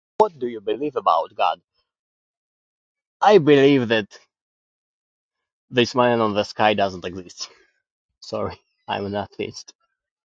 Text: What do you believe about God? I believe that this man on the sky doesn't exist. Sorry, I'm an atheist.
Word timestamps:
What 0.17 0.39
do 0.39 0.47
you 0.47 0.61
believe 0.61 0.95
about 0.95 1.35
God? 1.35 1.61
I 3.21 3.37
believe 3.37 3.87
that 3.89 4.07
this 5.69 5.93
man 5.93 6.21
on 6.21 6.33
the 6.33 6.43
sky 6.43 6.73
doesn't 6.73 7.05
exist. 7.05 7.49
Sorry, 8.19 8.59
I'm 8.87 9.05
an 9.05 9.15
atheist. 9.15 9.75